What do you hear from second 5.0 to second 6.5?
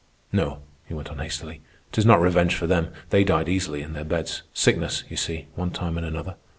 you see, one time and another.